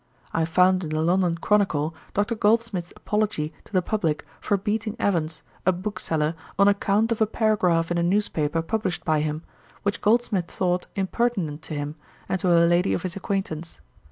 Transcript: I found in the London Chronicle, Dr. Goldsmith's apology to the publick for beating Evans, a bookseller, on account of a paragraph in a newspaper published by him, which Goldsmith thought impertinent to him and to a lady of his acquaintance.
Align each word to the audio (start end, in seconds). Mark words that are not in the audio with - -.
I 0.33 0.45
found 0.45 0.83
in 0.83 0.89
the 0.89 1.01
London 1.03 1.37
Chronicle, 1.37 1.93
Dr. 2.15 2.33
Goldsmith's 2.33 2.91
apology 2.95 3.53
to 3.65 3.71
the 3.71 3.83
publick 3.83 4.25
for 4.39 4.57
beating 4.57 4.95
Evans, 4.97 5.43
a 5.63 5.71
bookseller, 5.71 6.33
on 6.57 6.67
account 6.67 7.11
of 7.11 7.21
a 7.21 7.27
paragraph 7.27 7.91
in 7.91 7.99
a 7.99 8.01
newspaper 8.01 8.63
published 8.63 9.05
by 9.05 9.19
him, 9.19 9.43
which 9.83 10.01
Goldsmith 10.01 10.49
thought 10.49 10.87
impertinent 10.95 11.61
to 11.61 11.75
him 11.75 11.97
and 12.27 12.39
to 12.39 12.49
a 12.49 12.65
lady 12.65 12.95
of 12.95 13.03
his 13.03 13.15
acquaintance. 13.15 13.79